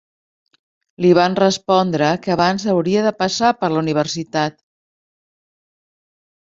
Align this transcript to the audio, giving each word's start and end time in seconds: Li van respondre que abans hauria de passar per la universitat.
Li 1.05 1.11
van 1.17 1.35
respondre 1.41 2.07
que 2.25 2.33
abans 2.37 2.67
hauria 2.73 3.05
de 3.09 3.13
passar 3.23 3.55
per 3.61 3.71
la 3.75 3.83
universitat. 3.87 4.61